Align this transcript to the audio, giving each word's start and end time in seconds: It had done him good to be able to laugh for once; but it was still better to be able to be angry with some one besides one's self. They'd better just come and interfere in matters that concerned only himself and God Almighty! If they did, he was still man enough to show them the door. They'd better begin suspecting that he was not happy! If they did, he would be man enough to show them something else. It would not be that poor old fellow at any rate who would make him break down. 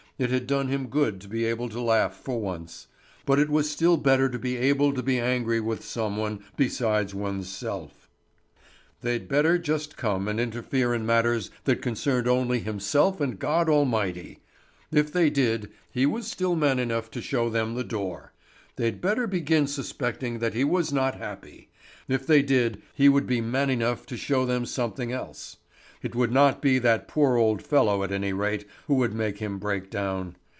It 0.19 0.29
had 0.29 0.45
done 0.45 0.67
him 0.67 0.85
good 0.85 1.19
to 1.21 1.27
be 1.27 1.45
able 1.45 1.67
to 1.69 1.81
laugh 1.81 2.13
for 2.15 2.39
once; 2.39 2.85
but 3.25 3.39
it 3.39 3.49
was 3.49 3.71
still 3.71 3.97
better 3.97 4.29
to 4.29 4.37
be 4.37 4.55
able 4.55 4.93
to 4.93 5.01
be 5.01 5.19
angry 5.19 5.59
with 5.59 5.83
some 5.83 6.15
one 6.15 6.43
besides 6.55 7.15
one's 7.15 7.49
self. 7.49 8.07
They'd 9.01 9.27
better 9.27 9.57
just 9.57 9.97
come 9.97 10.27
and 10.27 10.39
interfere 10.39 10.93
in 10.93 11.07
matters 11.07 11.49
that 11.63 11.81
concerned 11.81 12.27
only 12.27 12.59
himself 12.59 13.19
and 13.19 13.39
God 13.39 13.67
Almighty! 13.67 14.41
If 14.91 15.11
they 15.11 15.31
did, 15.31 15.71
he 15.89 16.05
was 16.05 16.27
still 16.27 16.55
man 16.55 16.77
enough 16.77 17.09
to 17.11 17.21
show 17.23 17.49
them 17.49 17.73
the 17.73 17.83
door. 17.83 18.31
They'd 18.75 19.01
better 19.01 19.25
begin 19.25 19.65
suspecting 19.65 20.37
that 20.37 20.53
he 20.53 20.63
was 20.63 20.93
not 20.93 21.15
happy! 21.17 21.71
If 22.07 22.27
they 22.27 22.43
did, 22.43 22.79
he 22.93 23.09
would 23.09 23.25
be 23.25 23.41
man 23.41 23.71
enough 23.71 24.05
to 24.05 24.17
show 24.17 24.45
them 24.45 24.67
something 24.67 25.11
else. 25.11 25.57
It 26.03 26.15
would 26.15 26.31
not 26.31 26.63
be 26.63 26.79
that 26.79 27.07
poor 27.07 27.37
old 27.37 27.61
fellow 27.61 28.01
at 28.03 28.11
any 28.11 28.33
rate 28.33 28.65
who 28.87 28.95
would 28.95 29.13
make 29.13 29.37
him 29.37 29.59
break 29.59 29.91
down. 29.91 30.35